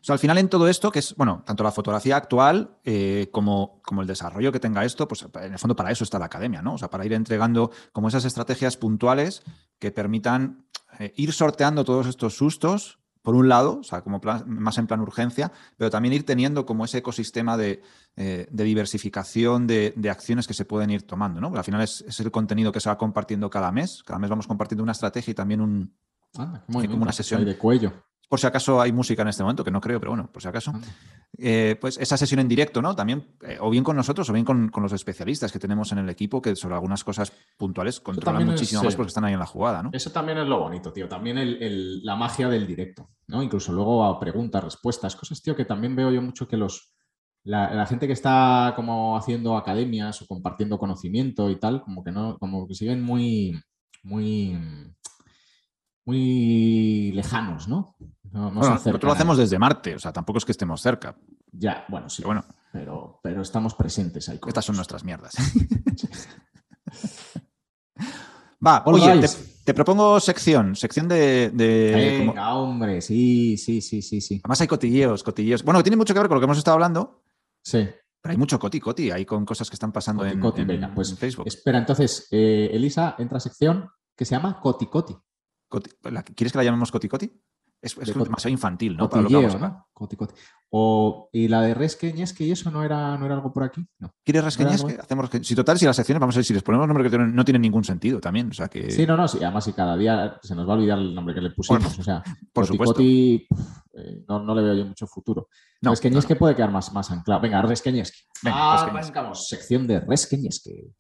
[0.01, 3.81] sea, al final en todo esto, que es, bueno, tanto la fotografía actual eh, como,
[3.83, 6.61] como, el desarrollo que tenga esto, pues en el fondo para eso está la academia,
[6.61, 6.73] ¿no?
[6.73, 9.43] O sea, para ir entregando como esas estrategias puntuales
[9.79, 10.67] que permitan
[10.99, 15.01] eh, ir sorteando todos estos sustos, por un lado, o sea, como más en plan
[15.01, 17.81] urgencia, pero también ir teniendo como ese ecosistema de,
[18.15, 21.47] eh, diversificación de, acciones que se pueden ir tomando, ¿no?
[21.49, 24.03] Porque al final es, el contenido que se va compartiendo cada mes.
[24.05, 25.93] Cada mes vamos compartiendo una estrategia y también un,
[26.33, 27.91] como una sesión de cuello
[28.27, 30.47] por si acaso hay música en este momento, que no creo, pero bueno, por si
[30.47, 30.73] acaso.
[31.37, 32.95] Eh, pues esa sesión en directo, ¿no?
[32.95, 36.09] También, eh, o bien con nosotros, o bien con, los especialistas que tenemos en el
[36.09, 39.83] equipo, que sobre algunas cosas puntuales controlan muchísimo más porque están ahí en la jugada,
[39.83, 39.89] ¿no?
[39.93, 41.07] Eso también es lo bonito, tío.
[41.07, 41.37] También
[42.03, 43.43] la magia del directo, ¿no?
[43.43, 46.93] Incluso luego a preguntas, respuestas, cosas, tío, que también veo yo mucho que los.
[47.43, 52.39] La, gente que está como haciendo academias o compartiendo conocimiento y tal, como que no,
[52.39, 53.61] como que siguen muy,
[54.01, 54.57] muy
[56.05, 57.95] muy lejanos, ¿no?
[58.35, 61.15] No, nosotros lo hacemos desde Marte, o sea, tampoco es que estemos cerca.
[61.53, 62.17] Ya, bueno, sí.
[62.21, 64.39] Pero, bueno, pero, pero estamos presentes ahí.
[64.45, 65.33] Estas son nuestras mierdas.
[68.65, 69.25] Va, oye,
[69.63, 71.49] te, propongo sección, sección de...
[71.53, 74.41] Venga, hombre, sí, sí, sí, sí, sí.
[74.43, 75.63] Además hay cotilleos, cotilleos.
[75.63, 77.23] Bueno, tiene mucho que ver con lo que hemos estado hablando.
[77.63, 77.87] Sí.
[78.21, 80.41] Pero hay mucho coti, coti, hay con cosas que están pasando en,
[80.93, 81.47] pues, Facebook.
[81.47, 85.15] Espera, entonces, eh, Elisa, entra a sección que se llama Coti Coti.
[86.35, 87.31] ¿Quieres que la llamemos Coti Coti?
[87.81, 89.09] Es, demasiado infantil, ¿no?
[90.77, 93.85] O, y la de Resque, y eso no era, no era algo por aquí.
[94.23, 97.09] ¿Quieres Resque, Hacemos Si total, si las secciones, vamos a ver si les ponemos nombre
[97.09, 98.49] que no tiene ningún sentido también.
[98.49, 98.91] O sea que...
[98.91, 99.37] Sí, no, no, sí.
[99.41, 101.97] Además, si cada día se nos va a olvidar el nombre que le pusimos.
[101.97, 103.01] o sea, por supuesto.
[103.01, 105.47] Eh, no, le veo yo mucho futuro.
[105.81, 107.39] No, puede quedar más, más anclado.
[107.39, 108.19] Venga, Resqueñesque.
[108.43, 110.91] Venga, ah, sección de Resqueñesque.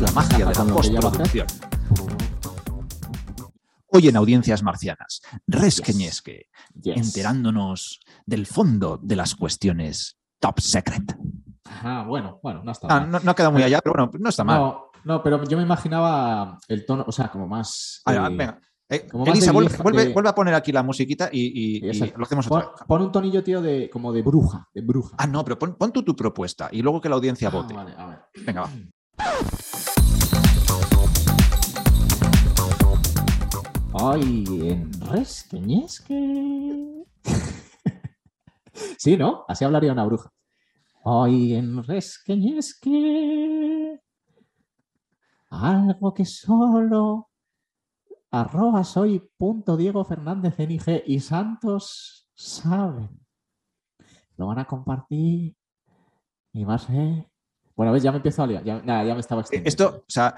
[0.00, 1.73] la magia de la postproducción.
[3.96, 6.48] Hoy en Audiencias Marcianas, Resqueñesque,
[6.84, 11.16] enterándonos del fondo de las cuestiones top secret.
[11.64, 14.42] Ah, bueno, bueno, no está ah, No, ha quedado muy allá, pero bueno, no está
[14.42, 14.78] mal.
[15.04, 18.02] No, pero yo me imaginaba el tono, o sea, como más.
[18.04, 18.60] Ah, eh, venga.
[18.88, 21.80] Eh, Elisa, vuelve, a poner aquí la musiquita y,
[22.16, 22.68] lo hacemos otra vez.
[22.88, 25.14] Pon un tonillo, tío, de, como de bruja, de bruja.
[25.20, 27.72] Ah, no, pero pon, tú tu propuesta y luego que la audiencia vote.
[27.72, 28.18] Vale, a ver.
[28.44, 28.70] Venga, va.
[34.06, 37.06] Ay, en resqueñesque.
[38.98, 39.46] sí, ¿no?
[39.48, 40.30] Así hablaría una bruja.
[41.06, 43.98] Ay, en resqueñesque.
[45.48, 47.30] Algo que solo
[48.30, 50.54] arroba soy punto Diego Fernández
[51.06, 53.08] y Santos saben.
[54.36, 55.56] Lo van a compartir
[56.52, 57.30] y va a ser.
[57.74, 58.64] Bueno, ves, ya me empiezo a liar.
[58.64, 59.68] Ya, ya me estaba extendiendo.
[59.68, 60.34] Esto, o sea,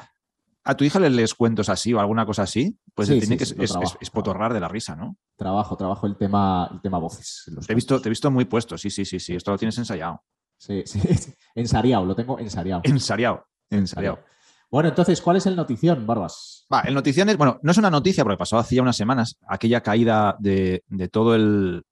[0.67, 4.11] a tu hija le lees cuentos así o alguna cosa así, pues tiene que es,
[4.11, 5.17] potorrar de la risa, ¿no?
[5.37, 7.45] Trabajo, trabajo el tema, el tema voces.
[7.65, 9.37] Te he, visto, te he visto muy puesto, sí, sí, sí, sí.
[9.37, 10.25] Esto lo tienes ensayado.
[10.59, 11.01] Sí, sí,
[11.55, 12.81] ensariado, lo tengo ensariado.
[12.85, 14.19] Ensariado, ensariado.
[14.69, 16.67] Bueno, entonces, ¿cuál es el notición, Barbas?
[16.73, 19.39] Va, el notición es, bueno, no es una noticia porque pasó hace ya unas semanas
[19.47, 21.85] aquella caída de, todo el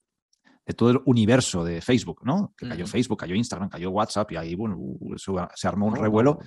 [0.66, 2.52] de todo el universo de Facebook, ¿no?
[2.56, 4.76] Que cayó Facebook, cayó Instagram, cayó WhatsApp y ahí, bueno,
[5.54, 6.38] se armó un oh, revuelo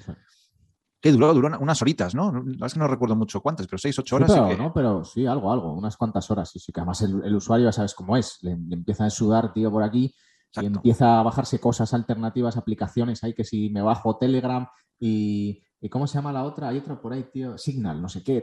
[1.00, 2.44] que duró, duró unas horitas, ¿no?
[2.66, 4.32] Es que no recuerdo mucho cuántas, pero seis, ocho horas.
[4.32, 4.74] Sí, pero, ¿no?
[4.74, 6.50] pero sí, algo, algo, unas cuantas horas.
[6.50, 8.40] Sí, sí, que además el, usuario ya sabes cómo es.
[8.42, 10.14] Le, empieza a sudar, tío, por aquí
[10.62, 13.24] y empieza a bajarse cosas alternativas, aplicaciones.
[13.24, 14.68] Hay que si me bajo Telegram
[15.00, 16.70] y, ¿cómo se llama la otra?
[16.70, 18.42] Hay otra por ahí, tío, Signal, no sé qué.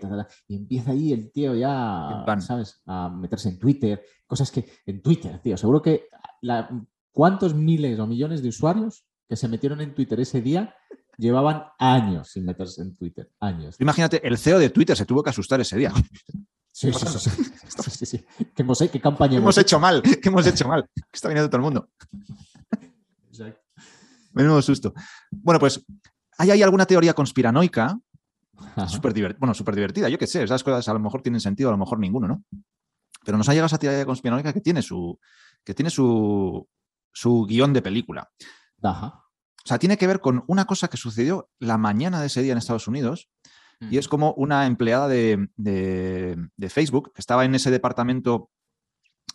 [0.48, 2.82] y empieza ahí el tío ya, ¿sabes?
[2.86, 4.04] A meterse en Twitter.
[4.26, 6.08] Cosas que en Twitter, tío, seguro que
[7.10, 10.74] ¿cuántos miles o millones de usuarios que se metieron en Twitter ese día
[11.16, 13.76] Llevaban años sin meterse en Twitter, años.
[13.80, 15.92] Imagínate, el CEO de Twitter se tuvo que asustar ese día.
[16.76, 20.02] Sí, sí, sí, sí, ¿Qué, campaña hemos, hecho mal?
[20.02, 20.88] ¿Qué hemos hecho mal?
[20.92, 21.88] Que está viniendo todo el mundo.
[23.28, 23.60] Exacto.
[24.32, 24.92] Menudo susto.
[25.30, 25.84] Bueno, pues
[26.36, 27.96] ¿hay, hay alguna teoría conspiranoica
[28.88, 30.08] súper bueno, súper divertida?
[30.08, 32.42] Yo qué sé, esas cosas a lo mejor tienen sentido, a lo mejor ninguno, ¿no?
[33.24, 35.18] Pero nos ha llegado esa teoría conspiranoica que tiene su,
[35.62, 36.68] que tiene su,
[37.12, 38.28] su guion de película.
[38.82, 39.23] Ajá.
[39.64, 42.52] O sea, tiene que ver con una cosa que sucedió la mañana de ese día
[42.52, 43.30] en Estados Unidos.
[43.90, 45.48] Y es como una empleada de,
[46.68, 48.50] Facebook que estaba en ese departamento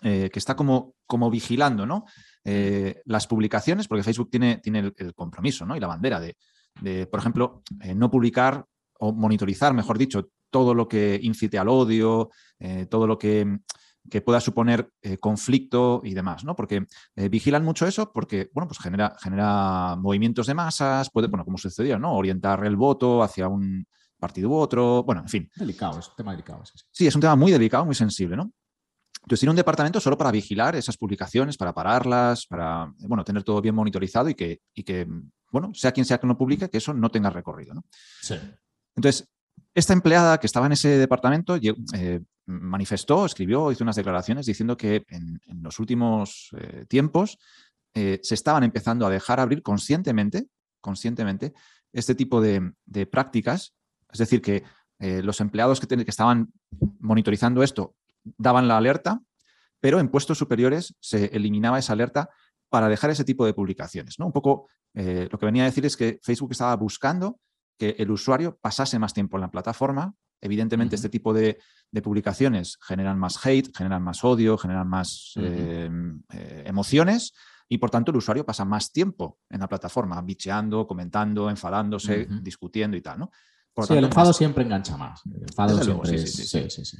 [0.01, 2.05] eh, que está como, como vigilando ¿no?
[2.45, 5.75] Eh, las publicaciones, porque Facebook tiene, tiene el, compromiso ¿no?
[5.75, 8.65] y la bandera de, por ejemplo, eh, no publicar
[8.99, 12.29] o monitorizar, mejor dicho, todo lo que incite al odio,
[12.89, 13.59] todo lo que
[14.09, 16.55] que pueda suponer eh, conflicto y demás, ¿no?
[16.55, 16.85] Porque
[17.15, 21.57] eh, vigilan mucho eso porque, bueno, pues genera, genera movimientos de masas, puede, bueno, como
[21.57, 22.13] sucedió, ¿no?
[22.13, 23.85] Orientar el voto hacia un,
[24.19, 25.49] partido u otro, bueno, en fin.
[25.55, 26.61] Delicado, es un tema delicado.
[26.91, 28.51] Sí, es un tema muy delicado, muy sensible, ¿no?
[29.21, 33.61] Entonces tiene un departamento solo para vigilar esas publicaciones, para pararlas, para bueno, tener todo
[33.61, 35.07] bien monitorizado y que, y que,
[35.51, 37.73] bueno, sea quien sea que lo publique, que eso no tenga recorrido.
[37.73, 37.83] ¿no?
[38.21, 38.35] Sí.
[38.95, 39.27] Entonces,
[39.73, 45.05] esta empleada que estaba en ese departamento eh, manifestó, escribió, hizo unas declaraciones diciendo que
[45.09, 47.37] en, los últimos eh, tiempos
[47.93, 50.47] eh, se estaban empezando a dejar abrir conscientemente,
[50.81, 51.53] conscientemente
[51.93, 52.73] este tipo de,
[53.11, 53.73] prácticas.
[54.11, 54.63] Es decir, que
[54.99, 56.51] los empleados que, que estaban
[56.99, 57.95] monitorizando esto
[58.37, 59.21] daban la alerta,
[59.79, 62.29] pero en puestos superiores se eliminaba esa alerta
[62.69, 64.19] para dejar ese tipo de publicaciones.
[64.19, 64.27] ¿no?
[64.27, 67.39] Un poco eh, lo que venía a decir es que Facebook estaba buscando
[67.79, 70.13] que el usuario pasase más tiempo en la plataforma.
[70.41, 71.57] Evidentemente, este tipo de,
[72.03, 75.89] publicaciones generan más hate, generan más odio, generan más eh,
[76.33, 77.33] eh, emociones
[77.67, 82.95] y por tanto el usuario pasa más tiempo en la plataforma, bicheando, comentando, enfadándose, discutiendo
[82.97, 83.19] y tal.
[83.19, 83.31] ¿no?
[83.85, 85.21] sí, el enfado siempre engancha más.
[85.25, 86.97] El enfado siempre sí, sí, sí,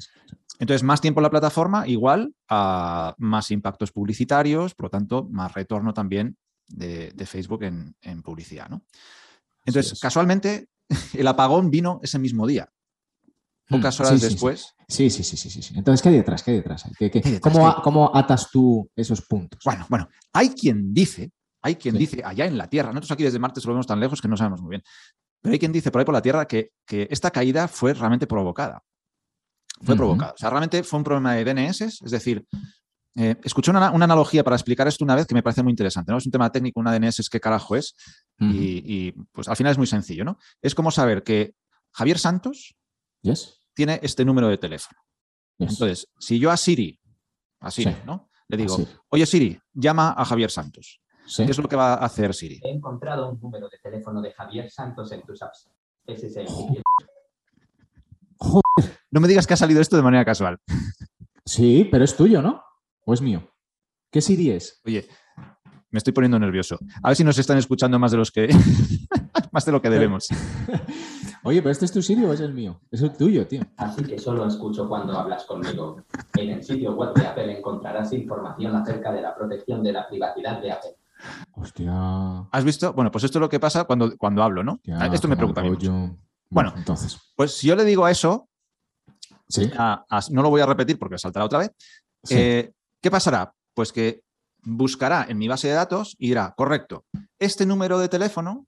[0.60, 5.54] Entonces, más tiempo en la plataforma, igual a más impactos publicitarios, por lo tanto, más
[5.54, 6.38] retorno también
[6.68, 8.70] de, Facebook en, publicidad.
[8.70, 8.84] ¿no?
[9.70, 10.68] Entonces, casualmente,
[11.14, 12.70] el apagón vino ese mismo día.
[13.68, 14.74] Pocas hmm, horas después.
[14.88, 15.74] Sí, sí, sí, sí, sí.
[15.76, 16.44] Entonces, ¿qué hay detrás?
[16.44, 16.84] ¿Qué hay detrás?
[17.42, 19.60] ¿Cómo, ¿Cómo, atas tú esos puntos?
[19.64, 23.38] Bueno, bueno, hay quien dice, hay quien dice allá en la Tierra, nosotros aquí desde
[23.38, 24.84] Marte lo vemos tan lejos que no sabemos muy bien,
[25.42, 28.82] pero hay quien dice por ahí por la Tierra que, esta caída fue realmente provocada.
[29.82, 30.34] Fue provocada.
[30.34, 32.46] O sea, realmente fue un problema de DNS, es decir,
[33.20, 36.10] eh, escuché una, analogía para explicar esto una vez que me parece muy interesante.
[36.10, 36.18] ¿no?
[36.18, 37.94] Es un tema técnico, una DNS es qué carajo es.
[38.40, 40.38] y, pues al final es muy sencillo, ¿no?
[40.62, 41.54] Es como saber que
[41.92, 42.76] Javier Santos
[43.74, 45.02] tiene este número de teléfono.
[45.58, 46.98] Entonces, si yo a Siri,
[47.60, 48.30] a Siri, ¿no?
[48.48, 48.78] Le digo,
[49.10, 51.02] oye Siri, llama a Javier Santos.
[51.36, 52.62] ¿Qué es lo que va a hacer Siri?
[52.64, 55.70] He encontrado un número de teléfono de Javier Santos en tus apps.
[56.06, 56.84] Ese es el Joder.
[59.12, 60.58] No me digas que ha salido esto de manera casual.
[61.46, 62.64] Sí, pero es tuyo, ¿no?
[63.10, 63.42] ¿O es mío?
[64.12, 64.82] ¿Qué Siri es?
[64.86, 65.08] Oye,
[65.90, 66.78] me estoy poniendo nervioso.
[67.02, 68.50] A ver si nos están escuchando más de los que
[69.52, 70.28] más de lo que debemos.
[71.44, 72.80] Oye, pero este es tu Siri o es el mío?
[72.92, 73.64] Es el tuyo, tío.
[73.78, 76.04] Así que solo escucho cuando hablas conmigo.
[76.36, 80.62] En el sitio web de Apple encontrarás información acerca de la protección de la privacidad
[80.62, 80.96] de Apple.
[81.54, 82.48] Hostia.
[82.52, 82.94] ¿Has visto?
[82.94, 84.80] Bueno, pues esto es lo que pasa cuando, cuando hablo, ¿no?
[85.12, 86.16] esto me preocupa mucho.
[86.52, 87.18] Bueno, entonces.
[87.36, 88.48] Pues si yo le digo a eso,
[90.30, 91.72] no lo voy a repetir porque saltará otra vez.
[92.30, 93.54] Eh, ¿Qué pasará?
[93.74, 94.24] Pues que
[94.62, 97.06] buscará en mi base de datos y dirá, correcto,
[97.38, 98.68] este número de teléfono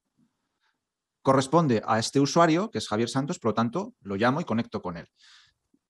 [1.21, 4.81] corresponde a este usuario, que es Javier Santos, por lo tanto, lo llamo y conecto
[4.81, 5.07] con él.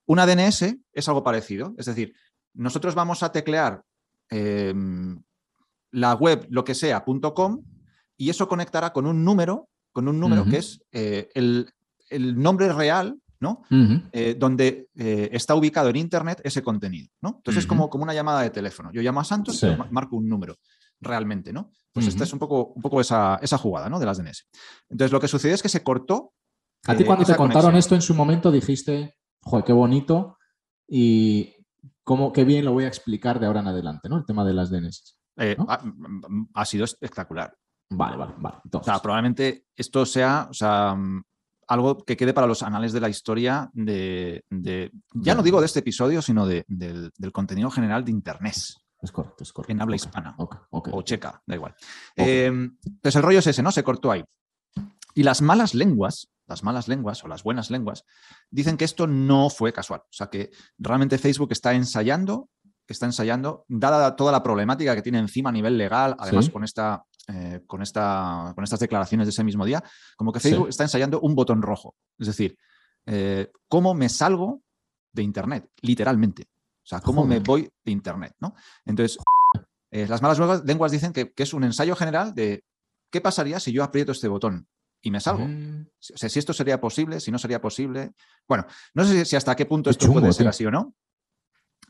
[0.06, 2.14] Una DNS es algo parecido, es decir,
[2.54, 3.82] nosotros vamos a teclear
[4.30, 5.22] em,
[5.92, 7.64] la web, lo que sea, .com,
[8.18, 11.72] y eso conectará con un número, con un número que es eh, el,
[12.42, 13.64] nombre real, ¿no?
[14.14, 17.36] Eh, donde eh, está ubicado en Internet ese contenido, ¿no?
[17.38, 18.92] Entonces es como, como una llamada de teléfono.
[18.94, 20.58] Yo llamo a Santos y marco un número
[21.00, 21.72] realmente, ¿no?
[21.92, 24.00] Pues esta es un poco, un poco esa, esa, jugada, ¿no?
[24.00, 24.48] De las DNS.
[24.90, 26.34] Entonces lo que sucedió es que se cortó.
[26.86, 30.38] A ti cuando te contaron esto en su momento dijiste, joder, qué bonito
[30.88, 31.56] y
[32.04, 34.18] cómo, qué bien lo voy a explicar de ahora en adelante, ¿no?
[34.18, 35.18] El tema de las DNS.
[35.38, 35.58] Eh,
[36.54, 37.58] ha, sido espectacular.
[37.90, 38.58] Vale, vale, vale.
[39.02, 41.24] probablemente esto sea, o sea, mm,
[41.72, 44.44] algo que quede para los anales de la historia de,
[45.14, 48.56] ya no digo de este episodio, sino del, contenido general de Internet.
[49.02, 49.72] Es correcto, es correcto.
[49.72, 50.36] En habla hispana.
[50.38, 51.74] o checa, da igual.
[52.18, 53.72] Em, pues el rollo es ese, ¿no?
[53.72, 54.22] Se cortó ahí.
[55.14, 58.04] Y las malas lenguas, las malas lenguas o las buenas lenguas,
[58.50, 60.02] dicen que esto no fue casual.
[60.02, 62.50] O sea, que realmente Facebook está ensayando
[62.92, 67.04] está ensayando, dada toda la problemática que tiene encima a nivel legal, además con, esta,
[67.28, 69.84] eh, con, esta, con estas declaraciones de ese mismo día,
[70.18, 71.96] como que Facebook está ensayando un botón rojo.
[72.18, 72.58] Es decir,
[73.06, 74.62] eh, ¿cómo me salgo
[75.12, 75.70] de Internet?
[75.82, 76.44] Literalmente.
[76.84, 78.36] O sea, ¿cómo me voy de Internet?
[78.40, 78.56] ¿no?
[78.86, 79.20] Entonces,
[79.92, 82.64] eh, las malas lenguas dicen que, es un ensayo general de
[83.12, 84.68] qué pasaría si yo aprieto este botón
[85.02, 85.46] y me salgo.
[85.46, 85.88] Mm.
[85.88, 88.14] O sea, si esto sería posible, si no sería posible.
[88.48, 90.96] Bueno, no sé si hasta qué punto esto puede ser así o no,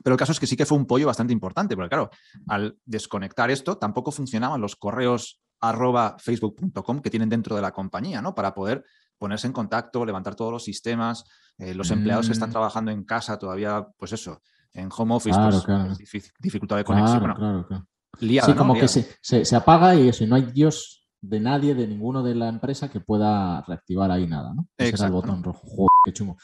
[0.03, 2.09] pero el caso es que sí que fue un pollo bastante importante, porque claro,
[2.47, 8.21] al desconectar esto tampoco funcionaban los correos arroba facebook.com que tienen dentro de la compañía,
[8.21, 8.33] ¿no?
[8.33, 8.83] Para poder
[9.17, 11.25] ponerse en contacto, levantar todos los sistemas,
[11.59, 12.53] eh, los empleados que están mm.
[12.53, 14.41] trabajando en casa todavía, pues eso,
[14.73, 17.19] en home office, pues, dificultad de conexión.
[17.19, 17.85] Claro, claro,
[18.19, 22.23] sí, como que se, apaga y eso, y no hay Dios de nadie, de ninguno
[22.23, 24.67] de la empresa que pueda reactivar ahí nada, ¿no?
[24.77, 25.61] Ese el botón rojo.
[25.63, 26.37] Joder, qué chungo.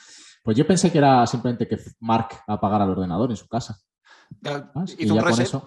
[0.44, 3.78] Pues yo pensé que era simplemente que Mark apagara el ordenador en su casa.
[4.98, 5.62] Hizo un reset.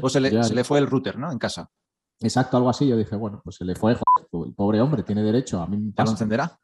[0.00, 1.30] o se le, fue el router, ¿no?
[1.30, 1.70] En casa.
[2.20, 2.88] Exacto, algo así.
[2.88, 5.60] Yo dije, bueno, pues se le fue, el pobre hombre tiene derecho.
[5.60, 6.58] A mí ¿Ya lo encenderá?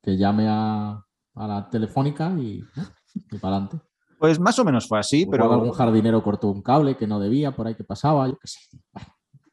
[0.00, 1.04] que llame a,
[1.34, 2.62] la telefónica y,
[3.40, 3.80] para adelante.
[4.18, 5.52] Pues más o menos fue así, pero.
[5.52, 8.60] algún jardinero cortó un cable que no debía, por ahí que pasaba, yo qué sé.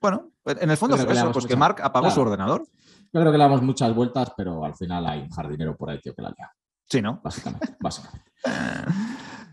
[0.05, 2.63] Bueno, en el fondo fue eso, pues que Mark apagó su ordenador.
[3.11, 5.99] Yo creo que le damos muchas vueltas, pero al final hay un jardinero por ahí,
[5.99, 6.51] tío, que la lía.
[6.87, 7.19] Sí, ¿no?
[7.23, 8.31] Básicamente, básicamente.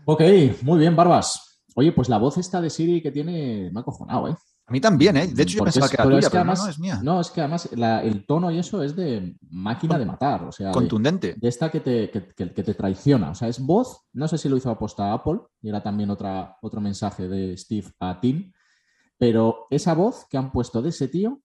[0.05, 0.21] ok,
[0.61, 1.63] muy bien, Barbas.
[1.75, 4.35] Oye, pues la voz esta de Siri que tiene me ha acojonado, ¿eh?
[4.67, 5.27] A mí también, ¿eh?
[5.27, 6.99] De hecho, yo pensaba que era tuya, pero no, es mía.
[7.01, 10.71] No, es que además el tono y eso es de máquina de matar, o sea...
[10.71, 11.35] Contundente.
[11.35, 13.31] De, esta que te, que, te, traiciona.
[13.31, 16.57] O sea, es voz, no sé si lo hizo aposta Apple, y era también otra,
[16.61, 18.53] otro mensaje de Steve a Tim,
[19.23, 21.41] pero esa voz que han puesto de ese tío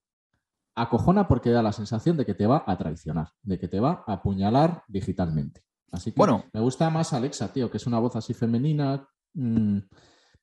[0.74, 4.02] acojona porque da la sensación de que te va a traicionar, de que te va
[4.04, 5.62] a apuñalar digitalmente.
[5.92, 9.08] Así que bueno, me gusta más Alexa, tío, que es una voz así femenina...
[9.34, 9.78] Mm,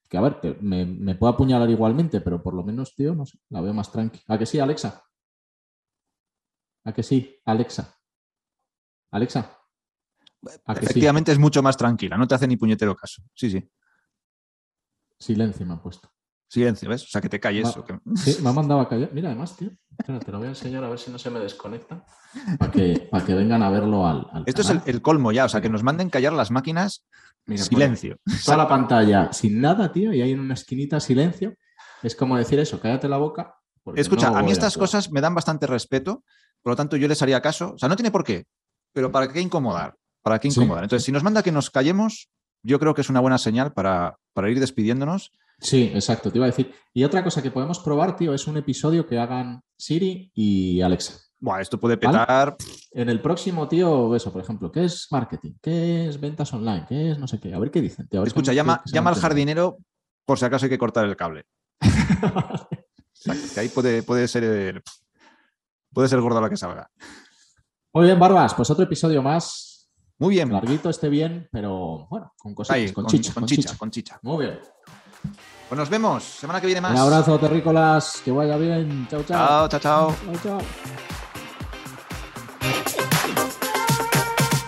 [0.08, 3.38] que a ver, me, me puedo apuñalar igualmente, pero por lo menos, tío, no sé,
[3.50, 4.22] la veo más tranqui.
[4.28, 5.04] ¿A que sí, Alexa?
[6.86, 7.98] ¿A que sí, Alexa?
[9.12, 9.60] Alexa.
[10.68, 13.24] Efectivamente es mucho más tranquila, no te hace ni puñetero caso.
[13.34, 13.70] Sí, sí.
[15.20, 16.15] Silencio me ha puesto.
[16.56, 17.04] Silencio, ¿ves?
[17.04, 17.68] O sea, que te calles.
[18.16, 19.10] Sí, me ha mandado a callar.
[19.12, 19.72] Mira, además, tío,
[20.06, 22.06] te lo voy a enseñar a ver si no se me desconecta.
[22.58, 24.26] Para que, para que vengan a verlo al.
[24.46, 27.06] Esto es el, colmo ya, o sea, que nos manden callar las máquinas.
[27.56, 28.20] silencio.
[28.46, 31.56] toda la pantalla sin nada, tío, y hay en una esquinita silencio.
[32.02, 33.58] Es como decir eso, cállate la boca.
[33.94, 36.24] Escucha, a mí estas cosas me dan bastante respeto,
[36.62, 37.74] por lo tanto yo les haría caso.
[37.74, 38.46] O sea, no tiene por qué,
[38.94, 39.94] pero ¿para qué incomodar?
[40.22, 40.86] ¿Para qué incomodar?
[40.86, 42.30] Entonces, si nos manda que nos callemos,
[42.64, 46.46] yo creo que es una buena señal para, para ir despidiéndonos Sí, exacto, te iba
[46.46, 46.74] a decir.
[46.94, 51.22] Y otra cosa que podemos probar, tío, es un episodio que hagan Siri y Alexa.
[51.40, 52.56] Bueno, esto puede petar.
[52.92, 55.54] En el próximo, tío, eso, por ejemplo, ¿qué es marketing?
[55.62, 56.86] ¿Qué es ventas online?
[56.88, 57.54] ¿Qué es no sé qué?
[57.54, 58.08] A ver qué dicen.
[58.12, 59.78] Escucha, llama, llama al jardinero
[60.26, 61.46] por si acaso hay que cortar el cable.
[63.54, 64.82] que ahí puede, puede ser
[65.94, 66.90] puede ser gordo lo que salga.
[67.94, 69.75] Muy bien, Barbas, pues otro episodio más.
[70.18, 70.52] Muy bien.
[70.52, 74.20] Larguito esté bien, pero bueno, con cosas, con, chicha, con, chicha, con chicha.
[74.22, 74.60] Muy bien.
[75.68, 76.94] Pues nos vemos semana que viene más.
[76.94, 78.22] Un abrazo, terrícolas.
[78.24, 79.08] Que vaya bien.
[79.10, 79.68] Chao, chao.
[79.68, 80.16] Chao, chao, chao.
[80.26, 81.25] Chao, chao.